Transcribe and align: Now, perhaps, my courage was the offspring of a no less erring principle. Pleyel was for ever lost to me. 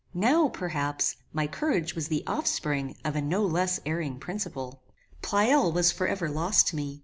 Now, 0.15 0.47
perhaps, 0.49 1.17
my 1.31 1.45
courage 1.45 1.93
was 1.93 2.07
the 2.07 2.23
offspring 2.25 2.95
of 3.05 3.15
a 3.15 3.21
no 3.21 3.45
less 3.45 3.79
erring 3.85 4.17
principle. 4.17 4.81
Pleyel 5.21 5.71
was 5.71 5.91
for 5.91 6.07
ever 6.07 6.27
lost 6.27 6.69
to 6.69 6.75
me. 6.75 6.99